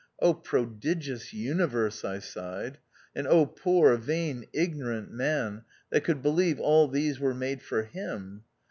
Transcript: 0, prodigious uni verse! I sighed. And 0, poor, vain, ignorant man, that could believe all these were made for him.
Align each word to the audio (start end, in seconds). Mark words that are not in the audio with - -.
0, 0.23 0.33
prodigious 0.33 1.31
uni 1.31 1.63
verse! 1.65 2.03
I 2.03 2.17
sighed. 2.17 2.79
And 3.15 3.27
0, 3.27 3.45
poor, 3.45 3.95
vain, 3.97 4.47
ignorant 4.51 5.11
man, 5.11 5.63
that 5.91 6.03
could 6.03 6.23
believe 6.23 6.59
all 6.59 6.87
these 6.87 7.19
were 7.19 7.35
made 7.35 7.61
for 7.61 7.83
him. 7.83 8.43